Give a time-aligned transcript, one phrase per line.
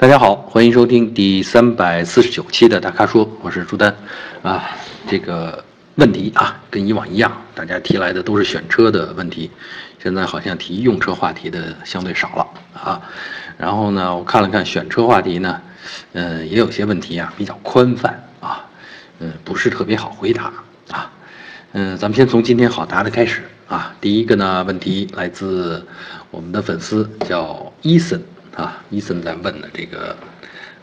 [0.00, 3.94] 大家好，欢迎收听第三百四十九期的大咖说，我是朱丹。
[4.40, 4.70] 啊，
[5.06, 5.62] 这个
[5.96, 9.50] 问题啊，跟以往一样，大家提来的都是选车的问题，
[10.02, 12.46] 现在好像提用车话题的相对少了
[12.82, 13.02] 啊。
[13.58, 15.60] 然后呢，我看了看选车话题呢，
[16.14, 18.64] 嗯，也有些问题啊比较宽泛啊，
[19.18, 20.50] 嗯，不是特别好回答
[20.90, 21.12] 啊。
[21.72, 23.94] 嗯，咱们先从今天好答的开始啊。
[24.00, 25.86] 第一个呢，问题来自
[26.30, 28.18] 我们的粉丝叫伊森。
[28.56, 30.16] 啊，伊森在问的这个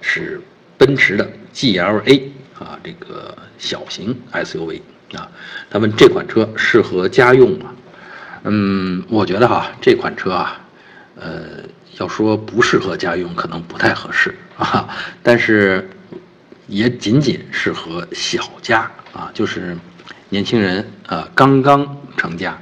[0.01, 0.41] 是
[0.77, 2.23] 奔驰的 GLA
[2.57, 4.81] 啊，这个小型 SUV
[5.13, 5.29] 啊，
[5.69, 7.73] 他问这款车适合家用吗？
[8.43, 10.61] 嗯，我觉得哈，这款车啊，
[11.15, 11.63] 呃，
[11.99, 14.87] 要说不适合家用，可能不太合适啊，
[15.21, 15.89] 但是
[16.67, 19.77] 也仅仅适合小家啊，就是
[20.29, 22.57] 年轻人啊刚刚成家，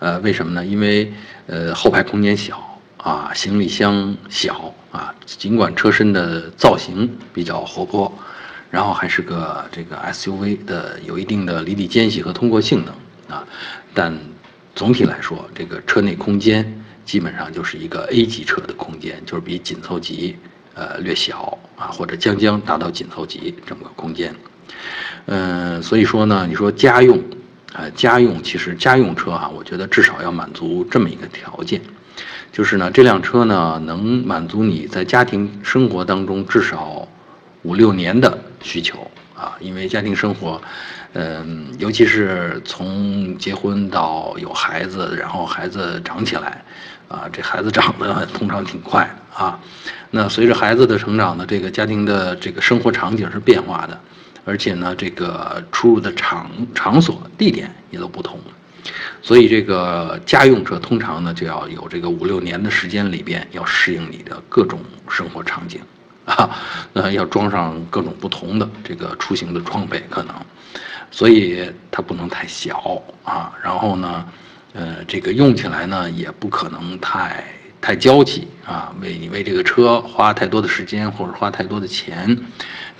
[0.00, 0.64] 呃，为什么呢？
[0.64, 1.12] 因为
[1.46, 2.73] 呃后排空间小。
[3.04, 8.10] 啊，行李箱小啊，尽管车身的造型比较活泼，
[8.70, 13.46] 然后还是个这个 SUV 的，有一定的离地间隙和通过性能啊，
[13.92, 14.18] 但
[14.74, 20.34] 总体来说，这个车内空间基本上就是一个 A 级车的空间，就是比紧凑级
[20.72, 24.34] 呃略小啊，或者将将达到紧凑级这么个空间。
[25.26, 27.22] 嗯，所以说呢，你说家用，
[27.74, 31.82] 呃，家用其实家用车哈，我觉得至少要满足这么一个条件。
[32.54, 37.08] 就是呢，这辆车呢能满足你在家庭生活当中至少
[37.62, 40.62] 五六年的需求啊，因为家庭生活，
[41.14, 46.62] 嗯，尤其是从结婚到有孩子，然后孩子长起来，
[47.08, 49.58] 啊，这孩子长得通常挺快啊，
[50.12, 54.00] 那随着孩子的成长呢，这个家庭的这个生活场景是变化的，
[54.44, 58.38] 而且呢，这个出入的场场所地点也都不同。
[59.22, 65.80] 所以这个家用车通常呢就要有这个五六年的时间里边要适应你的各种生活场景，
[66.26, 66.50] 啊，
[66.92, 70.34] 呃要装上各种不同的这个出行的装备可能，
[71.10, 74.26] 所以它不能太小啊，然后呢，
[74.74, 77.42] 呃这个用起来呢也不可能太
[77.80, 82.36] 太娇气啊，为你为这个车花太多的时间或者花太多的钱，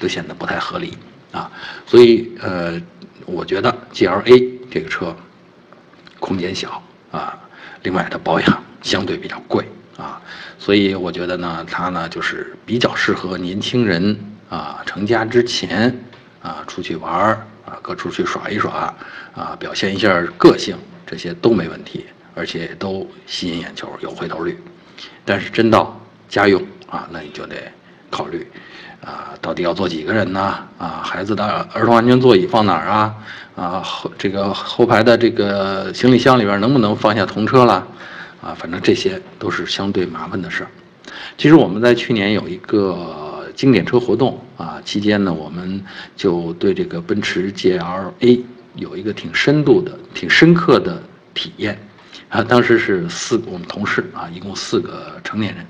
[0.01, 0.97] 都显得不太合理
[1.31, 1.53] 啊，
[1.85, 2.81] 所以呃
[3.27, 5.15] 我觉得 G L A 这个车。
[6.25, 7.39] 空间小啊，
[7.83, 9.63] 另外它保养相对比较贵
[9.99, 10.19] 啊，
[10.59, 14.19] 所以我觉得呢，它呢就是比较适合年轻人
[14.49, 15.95] 啊，成家之前
[16.41, 18.95] 啊出去玩儿啊，各处去耍一耍
[19.35, 24.59] 啊，表现一下个性，这些都没问题，而且都吸引眼球，有回头率。
[25.27, 27.57] 但是真到家用啊，那你就得
[28.15, 28.47] 考虑。
[29.05, 30.41] 啊，到底要坐几个人呢？
[30.79, 31.45] 啊，孩子的
[31.75, 33.15] 儿童安全座椅放哪儿啊？
[33.55, 37.87] 啊，后这个后排的这个行李箱里边能不能放下童车了？
[38.41, 40.71] 啊，反正这些都是相对麻烦的事儿。
[41.37, 45.85] 其实我们在去年有一个经典车活动啊，期间呢，我们
[46.17, 48.43] 就对这个奔驰 GLA
[48.77, 51.03] 有一个挺深度的、挺深刻的
[51.35, 51.79] 体验。
[52.31, 55.67] 啊，当时是四我们同事啊，一共四个成年人，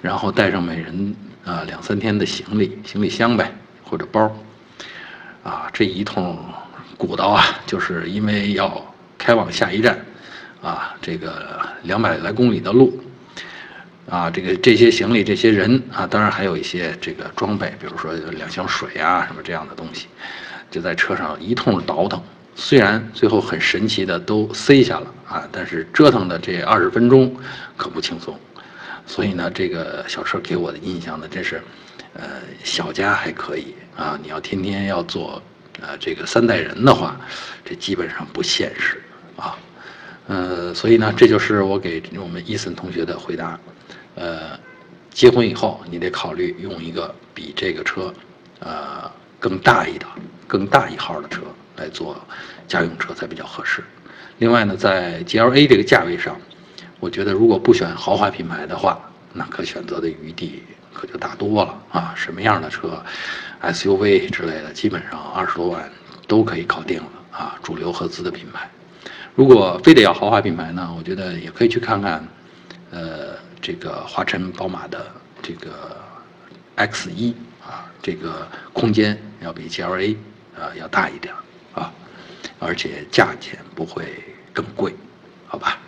[0.00, 1.14] 然后带上每人。
[1.44, 4.32] 啊，两三天的行李，行李箱呗，或者包，
[5.42, 6.38] 啊，这一通
[6.96, 9.98] 鼓捣啊，就是因为要开往下一站，
[10.62, 13.02] 啊，这个两百来公里的路，
[14.08, 20.06] 啊，这个这些行李，这些人啊，当然还有一些这个装备，比如说两箱水啊，什么这样的东西，
[20.70, 22.22] 就在车上一通倒腾。
[22.54, 27.34] 虽然最后很神奇的都塞下了啊，但是折腾的这二十分钟
[27.76, 28.38] 可不轻松。
[29.06, 31.60] 所以呢，这个小车给我的印象呢，真是，
[32.14, 34.18] 呃，小家还可以啊。
[34.22, 35.42] 你要天天要做，
[35.80, 37.20] 呃，这个三代人的话，
[37.64, 39.02] 这基本上不现实
[39.36, 39.58] 啊。
[40.28, 43.58] 呃，所以呢，这就是我给我们伊森同学的回答。
[44.14, 44.58] 呃，
[45.10, 48.14] 结婚以后，你得考虑用一个比这个车，
[48.60, 50.06] 呃，更大一点、
[50.46, 51.42] 更大一号的车
[51.76, 52.16] 来做
[52.66, 53.82] 家用车才比较合适。
[54.38, 56.40] 另外呢，在 GLA 这个价位上。
[57.02, 58.96] 我觉得，如果不选豪华品牌的话，
[59.32, 60.62] 那可选择的余地
[60.94, 62.14] 可就大多了啊！
[62.16, 63.04] 什么样的车
[63.60, 65.90] ，SUV 之类的，基本上二十多万
[66.28, 67.58] 都可以搞定了啊！
[67.60, 68.70] 主流合资的品牌，
[69.34, 72.24] 如果非得要豪华品牌呢，我觉得也可以去看看，
[72.92, 75.04] 呃，这个华晨宝马的
[75.42, 75.96] 这个
[76.76, 77.34] X 一
[77.66, 80.14] 啊，这个空间要比 GLA
[80.56, 81.34] 啊要大一点
[81.74, 81.92] 啊，
[82.60, 84.06] 而且价钱不会
[84.52, 84.94] 更贵，
[85.48, 85.80] 好吧？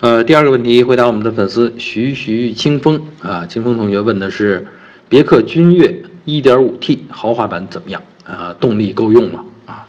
[0.00, 4.66] 呃，第二个问题回答我们的粉丝徐徐清风啊，清风同学问的是
[5.10, 5.94] 别克君越
[6.24, 8.02] 1.5T 豪华版怎么样？
[8.24, 9.44] 啊，动力够用吗？
[9.66, 9.86] 啊，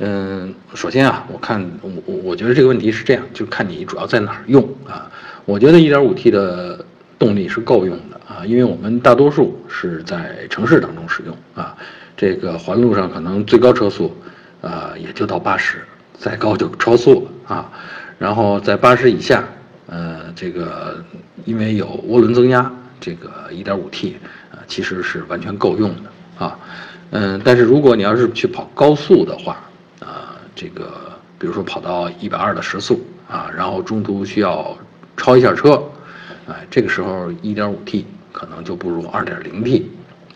[0.00, 5.08] 嗯，首先啊，我看我我我觉得这个问题是这样，就看你主要在哪儿用啊。
[5.44, 6.84] 我觉得 1.5T 的
[7.16, 11.76] 动力是够用的啊，因为我们大多数是在城市当中使用啊，
[12.16, 14.12] 这个环路上可能最高车速，
[14.62, 15.84] 呃，也就到八十，
[16.18, 17.70] 再高就超速了啊。
[18.18, 19.44] 然后在八十以下，
[19.86, 21.02] 呃，这个
[21.44, 22.70] 因为有涡轮增压，
[23.00, 24.14] 这个 1.5T
[24.52, 26.58] 啊，其实是完全够用的啊。
[27.10, 29.60] 嗯，但是如果你要是去跑高速的话，
[30.00, 34.76] 啊，这个比如说跑到一百二的时速啊，然后中途需要
[35.16, 35.82] 超一下车。
[36.46, 39.82] 哎，这个时候 1.5T 可能就不如 2.0T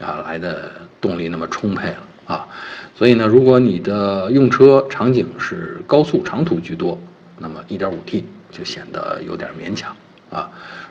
[0.00, 0.70] 啊来的
[1.00, 2.46] 动力那么充沛了啊，
[2.94, 6.98] 所以呢，如果你的用车场景是高速长途居多，
[7.38, 9.94] 那么 1.5T 就显得有点勉强
[10.30, 10.50] 啊，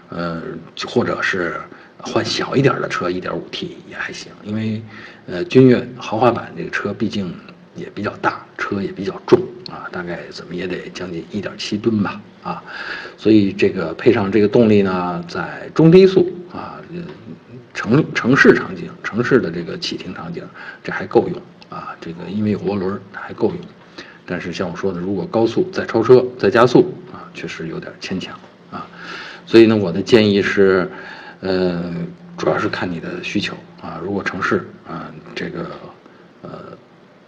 [0.09, 0.41] 呃，
[0.87, 1.59] 或者是
[1.99, 4.81] 换小一点的车，1.5T 也还行，因为
[5.27, 7.33] 呃，君越豪华版这个车毕竟
[7.75, 9.39] 也比较大，车也比较重。
[9.69, 12.63] 啊，大概怎么也得将近一点七吨吧，啊，
[13.17, 16.79] 所以这个配上这个动力呢，在中低速啊，
[17.73, 20.41] 城城市场景、城市的这个启停场景，
[20.81, 21.93] 这还够用啊。
[21.99, 23.57] 这个因为有涡轮还够用，
[24.27, 28.37] 但是像我说的，如果高速再超车再加速啊，确实有点牵强
[28.69, 28.85] 啊。
[29.47, 30.91] 所以呢，我的建议是，
[31.39, 31.91] 呃，
[32.37, 33.99] 主要是看你的需求啊。
[34.03, 35.65] 如果城市啊，这个
[36.43, 36.77] 呃。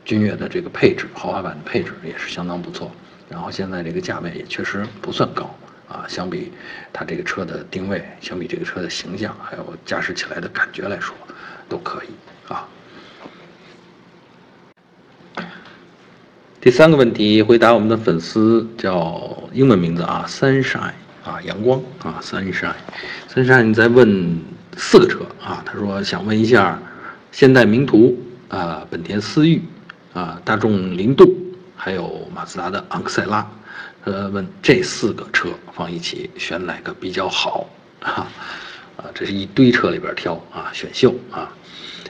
[0.06, 2.92] 君越的这个配置，豪华版的配置也是相当不错。
[3.30, 5.56] 然后现在这个价位也确实不算高
[5.88, 6.52] 啊，相比
[6.92, 11.16] 它这个车的定位，相比这个车的形象，还有驾驶起来的感觉来说，
[11.68, 12.68] 都可以啊。
[16.70, 20.92] 第三个问题回答我们的粉丝叫英文名字啊，Sunshine
[21.26, 24.40] 啊，阳光啊，Sunshine，Sunshine 你在问
[24.78, 26.80] 四个车啊，他说想问一下，
[27.32, 28.16] 现代名图
[28.50, 29.64] 啊，本田思域。
[30.14, 31.36] 啊，大众凌渡，
[31.76, 33.50] 还有马自达的昂克赛拉，
[34.04, 37.68] 呃，问这四个车放一起选哪个比较好？
[38.02, 38.28] 啊，
[38.96, 41.52] 啊，这是一堆车里边挑啊，选秀啊，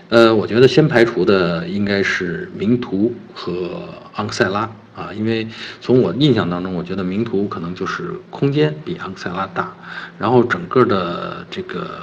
[0.10, 5.48] 呃，我觉得先排除的应该是名图和昂克赛拉啊，因为
[5.80, 9.72] 从我印象当中，我觉得名图可能就是空间比昂克赛拉大，
[10.18, 12.02] 然后整个的这个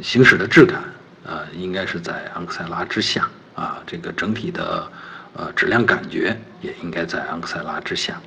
[0.00, 0.82] 行驶的质感，
[1.24, 4.86] 呃，应该是在昂克赛拉之下啊，这个整体的。
[5.34, 8.20] 呃，质量感觉也应该在昂克赛拉之下，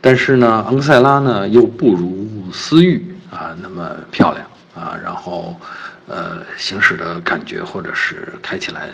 [0.00, 4.44] 但是呢，昂克赛拉呢又不如思域啊那么漂亮
[4.74, 5.56] 啊，然后
[6.06, 8.90] 呃行驶的感觉或者是开起来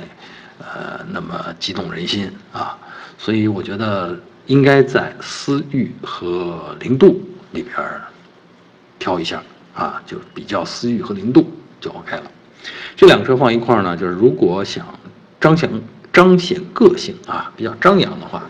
[0.58, 2.78] 呃那么激动人心啊，
[3.18, 7.20] 所以我觉得应该在思域和零度
[7.52, 7.76] 里边
[8.98, 9.42] 挑一下
[9.74, 11.50] 啊，就比较思域和零度
[11.80, 12.30] 就 OK 了。
[12.94, 14.86] 这两个车放一块儿呢，就是如果想
[15.40, 15.68] 彰显。
[16.12, 18.42] 彰显个性啊，比较张扬的话，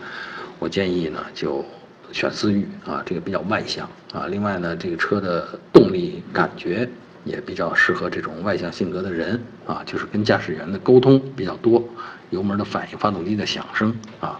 [0.57, 1.63] 我建议呢就
[2.11, 4.25] 选思域啊，这个比较外向啊。
[4.25, 6.89] 另外呢，这个车的动力感觉
[7.23, 11.83] 也比较适合这种外向性格的人啊，就是跟驾驶员的沟通比较多，
[12.29, 14.39] 油门的反应、发动机的响声啊，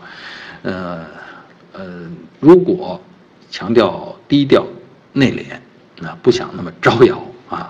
[0.64, 1.06] 呃
[1.74, 3.02] 呃，如果
[3.50, 4.66] 强调低调
[5.14, 5.60] 内敛，
[6.00, 7.22] 那不想那么招摇。
[7.52, 7.70] 啊，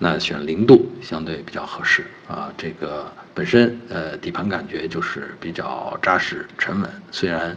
[0.00, 2.52] 那选零度相对比较合适啊。
[2.58, 7.56] 这个本身呃底盘感觉就是比较扎实沉稳，虽然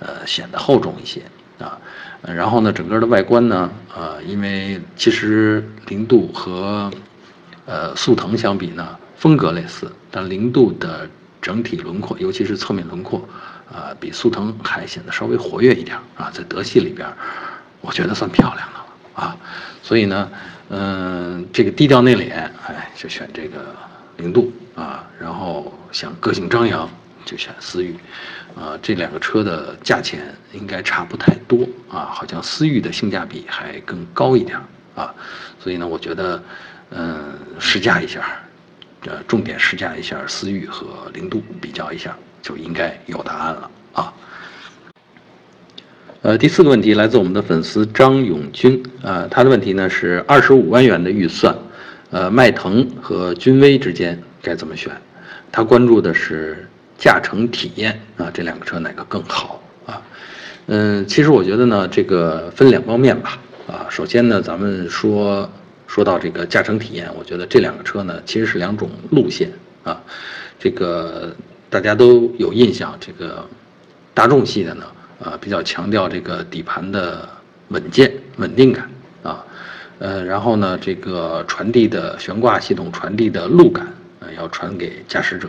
[0.00, 1.22] 呃显得厚重一些
[1.60, 1.78] 啊。
[2.22, 6.90] 然后呢，整个的外观呢，呃，因为其实零度和
[7.66, 11.08] 呃速腾相比呢，风格类似，但零度的
[11.40, 13.28] 整体轮廓，尤其是侧面轮廓，
[13.72, 16.30] 啊，比速腾还显得稍微活跃一点啊。
[16.32, 17.08] 在德系里边，
[17.80, 19.36] 我觉得算漂亮的了啊。
[19.82, 20.28] 所以呢。
[20.74, 22.32] 嗯，这个低调内敛，
[22.66, 23.76] 哎，就选这个
[24.16, 25.04] 零度啊。
[25.20, 26.88] 然后想个性张扬，
[27.24, 27.94] 就选思域，
[28.54, 34.58] 啊，这两个车的价钱应该差不太多啊，好像思域的性价比还更高一点
[34.94, 35.14] 啊。
[35.58, 36.42] 所以呢，我觉得，
[36.90, 38.26] 嗯，试驾一下，
[39.06, 44.12] 呃，重点试驾一下思域和零度，比较一下，就应该有答案了啊。
[46.22, 51.56] 呃，第四个问题来自我们的粉丝张永军，呃，他的问题呢是二十五万元的预算，
[52.10, 54.92] 呃，迈腾和君威之间该怎么选？
[55.50, 56.68] 他关注的是
[57.02, 60.00] 驾乘体验啊，这两个车哪个更好啊？
[60.66, 65.50] 嗯，其实我觉得呢，这个分两方面吧，啊，首先呢，咱们说
[65.88, 69.50] 说到这个驾乘体验，我觉得这两个车呢其实是两种路线
[69.82, 70.00] 啊，
[70.60, 71.34] 这个
[71.68, 73.44] 大家都有印象，这个
[74.14, 74.84] 大众系的呢。
[75.24, 77.28] 啊，比较强调这个底盘的
[77.68, 78.90] 稳健、稳定感
[79.22, 79.44] 啊，
[80.00, 83.86] 呃，然后呢，这个传递的悬挂系统传递的路感
[84.18, 85.48] 啊，要传给驾驶者，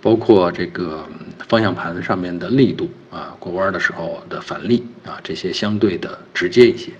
[0.00, 1.06] 包括这个
[1.48, 6.92] 方向盘上面的力度啊，过弯的时候的反力啊，这些相对的直接一些。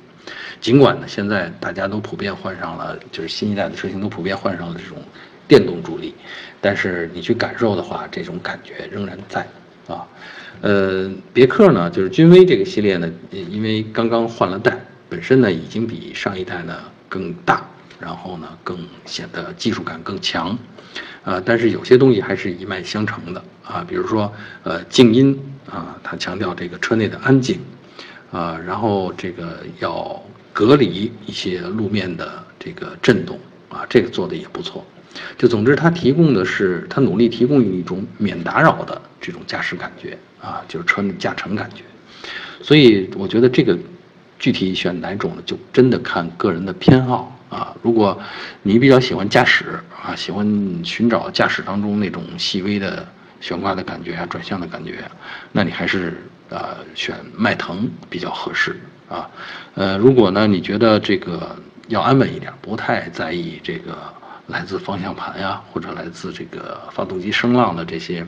[0.61, 4.99] 尽管呢，现在大家都普遍换上了，就是新一代的车型都普遍换上了这种
[5.47, 6.15] 电动助力，
[6.61, 9.47] 但是你去感受的话，这种感觉仍然在
[9.87, 10.07] 啊。
[10.63, 14.77] 呃，别克呢，就是君威这个系列呢，因为刚刚换了代，
[15.09, 16.75] 本身呢已经比上一代呢
[17.09, 17.69] 更大，
[18.01, 20.59] 然后呢更显得技术感更强，
[21.27, 25.37] 啊，但是有些东西还是一脉相承的啊，比如说呃静音
[25.69, 27.59] 啊，它强调这个车内的安静，
[28.31, 33.37] 啊，然后这个要隔离一些路面的这个震动
[33.69, 34.87] 啊，这个做的也不错。
[35.37, 41.83] 就总之，它提供的是它努力提供一种免打扰的这种驾驶感觉啊，就是车内驾乘感觉。
[42.63, 43.77] 所以我觉得这个
[44.39, 47.75] 具体选哪种呢，就真的看个人的偏好啊。
[47.83, 48.21] 如果
[48.63, 50.47] 你比较喜欢驾驶啊，喜欢
[50.85, 53.07] 寻找驾驶当中那种细微的
[53.41, 55.05] 悬挂的感觉啊，转向的感觉，
[55.53, 59.29] 那你还是呃选迈腾比较合适啊。
[59.75, 61.57] 呃，如果呢你觉得这个
[61.89, 63.97] 要安稳一点，不太在意这个。
[64.49, 68.25] 来自方向盘呀，或者来自这个发动机声浪的这些，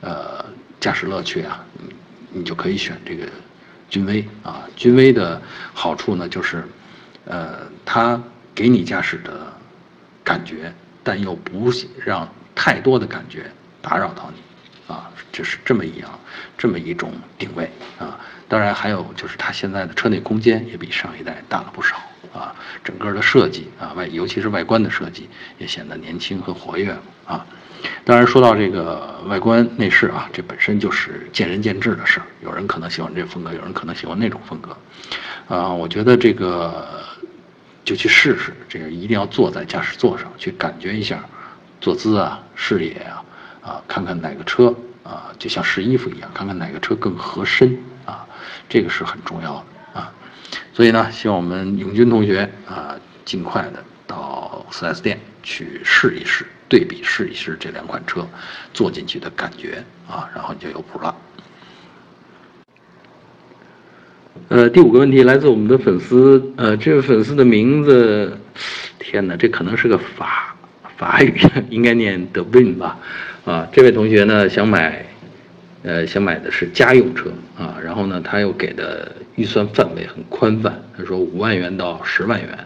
[0.00, 0.44] 呃，
[0.78, 1.92] 驾驶乐趣啊，你
[2.30, 3.26] 你就可以选这个
[3.90, 4.62] 君威啊。
[4.76, 5.42] 君威的
[5.74, 6.64] 好处呢，就是，
[7.24, 8.22] 呃，它
[8.58, 9.52] 给你驾驶的
[10.24, 10.74] 感觉，
[11.04, 11.70] 但又不
[12.04, 13.48] 让太多的感觉
[13.80, 16.10] 打扰到你，啊，就是这么一样，
[16.56, 18.18] 这么一种定位啊。
[18.48, 21.94] 当然还有就是它现在的车内空间也比上一代大了不少。
[22.34, 26.94] 啊，整个的设计啊，外尤其是外观的设计也显得年轻和活跃
[27.26, 27.46] 啊。
[28.04, 34.76] 当然说到这个外观内饰啊，这本身就是见仁见智的事儿，有人可能喜欢这风格，有人可能喜欢那种风格。
[35.48, 37.04] 啊，我觉得这个
[37.88, 41.24] 就去试试，这个一定要坐在驾驶座上去感觉一下
[41.80, 43.24] 坐姿啊、视野啊，
[43.62, 48.26] 啊，看看哪个车啊，就像试衣服一样，看看哪个车更合身啊，
[48.68, 50.12] 这个是很重要的啊。
[50.74, 58.28] 所以呢，希望我们永军同学啊，尽快的到 4S 店去试一试，对比试一试这两款车，
[58.74, 61.16] 坐进去的感觉啊，然后你就有谱了。
[64.48, 68.38] 呃，第五个问题来自我们的粉丝，呃，这位粉丝的名字，
[68.98, 70.56] 天哪，这可能是个法
[70.96, 71.34] 法语，
[71.68, 72.98] 应该念 The Win 吧？
[73.44, 75.04] 啊，这位同学呢想买。
[75.84, 82.58] 呃，想买的是家用车啊，然后呢，他又给的预算范围很宽泛，他说五万元到十万元，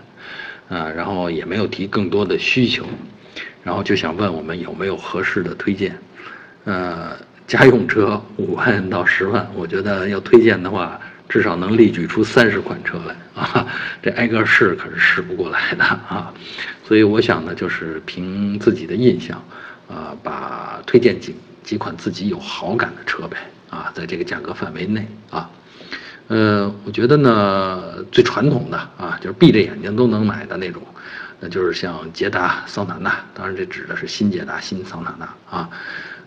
[0.70, 2.86] 啊，然后也没有提更多的需求，
[3.62, 5.94] 然后就想问我们有没有合适的推荐，
[6.64, 7.14] 呃，
[7.46, 10.98] 家用车五万到十万，我觉得要推荐的话，
[11.32, 13.66] 至少能例举出三十款车来 啊，
[14.02, 16.30] 这挨个试可是试不过来的啊，
[16.86, 19.42] 所以我想呢，就是凭自己的印象，
[19.88, 21.34] 啊，把推荐几。
[21.62, 23.36] 几款自己有好感的车呗，
[23.70, 25.48] 啊，在这个价格范围内啊，
[26.26, 30.82] 呃，我觉得呢，最传统的啊，就是闭着眼睛都能买的那种，
[31.38, 35.70] 那就是像捷达、桑塔纳，当然这指的是新捷达、新桑塔纳啊，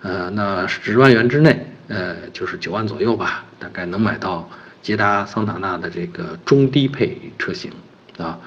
[0.03, 4.49] 呃，那十万元之内，呃，就是九万左右吧，大概能买到
[4.85, 7.71] 捷达、桑塔纳的这个中低配车型
[8.19, 8.39] 啊，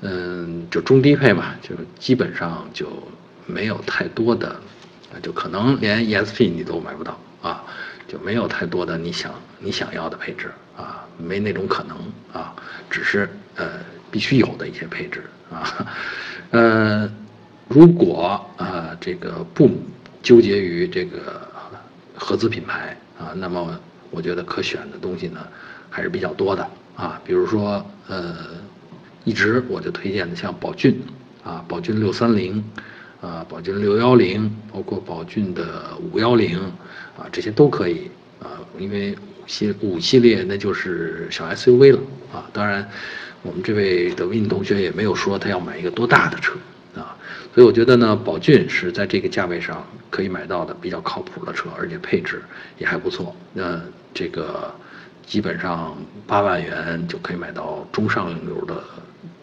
[0.00, 2.88] 嗯，就中低配嘛，就基本上就
[3.46, 4.56] 没有太多的。
[5.22, 7.62] 就可能连 ESP 你都买不到啊，
[8.08, 11.96] 就没有太多的你想你想要的配置啊，没那种可能
[12.32, 12.52] 啊，
[12.90, 13.64] 只是呃
[14.10, 15.22] 必须有的一些配置
[15.52, 15.86] 啊，
[16.50, 17.08] 呃，
[17.68, 19.70] 如果啊这个不
[20.20, 21.48] 纠结于这个
[22.18, 23.78] 合资品牌啊，那么
[24.10, 25.46] 我觉得可选的东西呢
[25.94, 28.34] 还是比较多的啊，比如说呃，
[29.22, 31.00] 一直我就推荐的像宝骏
[31.44, 32.62] 啊，宝骏六三零。
[33.20, 36.58] 啊，宝骏六幺零，包括宝骏的五幺零，
[37.16, 42.44] 啊，这些都可以啊，因为五系五系列那就是小 SUV 了啊。
[42.52, 42.86] 当然，
[43.40, 46.52] 我们这位德云同学也没有说他要买一个多大的车
[46.94, 47.16] 啊，
[47.54, 52.42] 所以我觉得呢，宝骏是在这个价位上可以买到的比较靠谱的车，而且配置
[52.76, 53.34] 也还不错。
[53.54, 53.80] 那
[54.12, 54.70] 这个
[55.26, 58.82] 基本上八万元就可以买到中上流的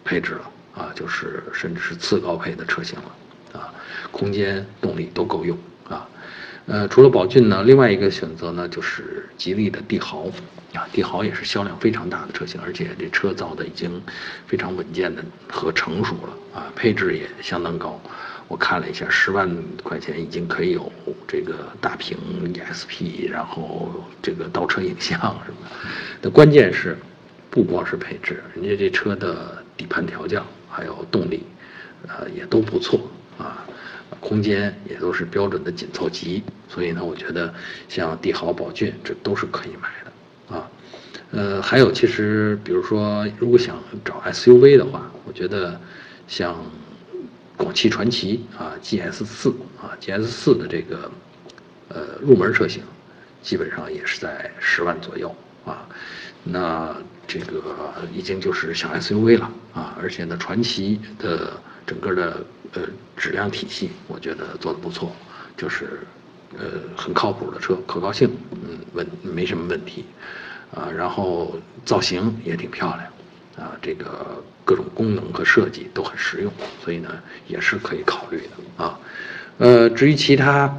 [0.04, 3.60] 配置了啊，就是甚至是次高配的车型了。
[3.60, 3.68] 啊，
[4.10, 5.58] 空间、动力都够用
[5.88, 6.08] 啊。
[6.66, 10.26] 呃，除了宝骏呢，另外一个选择呢就是吉利的帝豪
[10.72, 10.88] 啊。
[10.92, 14.02] 帝豪也是销量非常大的车型，而且这车造的已经
[14.46, 18.00] 非常稳健的和成熟了啊，配置也相当高。
[18.48, 19.50] 我看了一下，十万
[19.82, 20.92] 块钱已经可以有
[21.26, 22.16] 这个大屏
[22.52, 26.22] ESP，然后这个倒车影像什么的。
[26.22, 26.96] 的关键是，
[27.50, 31.44] 不光是配置，人家这车的底盘调教还有动力，
[32.08, 33.00] 呃，也都不错。
[33.38, 33.64] 啊，
[34.20, 37.52] 空间也都是标准的紧凑级，所以呢，我觉得
[37.88, 40.70] 像帝豪、宝骏这都是可以买的啊。
[41.30, 45.80] 呃，还有其实比如说，如果想找 SUV 的话，我觉得
[46.28, 46.54] 像
[47.62, 49.50] 广汽传祺啊 GS 四
[49.80, 51.08] 啊 GS 四的这个
[51.88, 52.82] 呃入门车型，
[53.40, 55.32] 基本上也是在十万左右
[55.64, 55.86] 啊。
[56.42, 56.92] 那
[57.24, 61.52] 这个已经就是像 SUV 了啊，而且呢，传祺的
[61.86, 62.82] 整个的呃
[63.16, 65.12] 质量体系，我觉得做的不错，
[65.56, 66.00] 就是
[66.58, 66.64] 呃
[66.96, 70.04] 很靠谱的车，可靠性嗯问没什么问题
[70.74, 76.52] 啊，然后造型也挺漂亮啊，这个各种功能和设计都很实用，
[76.84, 77.10] 所以呢
[77.48, 78.98] 也是可以考虑的啊。
[79.58, 80.72] 呃，至于其他，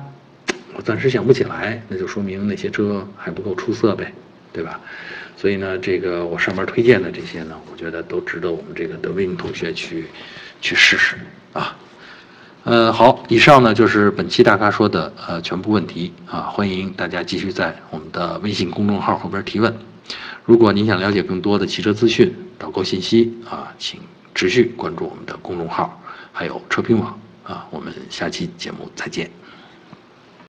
[0.74, 4.14] 我暂时想不起来，那就说明那些车还不够出色呗，
[4.52, 4.80] 对吧？
[5.38, 10.06] 所以呢，这个我上面推荐的这些呢，我觉得都值得我们这个德威同学去
[10.62, 11.18] 去试试
[11.54, 11.76] 啊。
[12.64, 19.93] 呃，好，以上呢就是本期大咖说的呃全部问题啊，欢迎大家继续在我们的微信公众号后边提问。
[20.46, 24.00] 如果您想了解更多的汽车资讯、导购信息啊，请
[24.36, 27.66] 持续关注我们的公众号，还有车评网啊。
[27.72, 29.30] 我们下期节目再见。